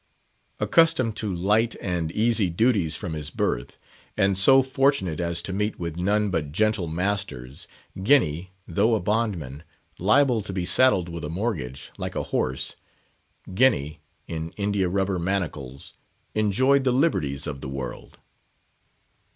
[0.59, 3.77] Accustomed to light and easy duties from his birth,
[4.17, 7.67] and so fortunate as to meet with none but gentle masters,
[8.01, 9.61] Guinea, though a bondman,
[9.99, 15.93] liable to be saddled with a mortgage, like a horse—Guinea, in India rubber manacles,
[16.33, 18.17] enjoyed the liberties of the world.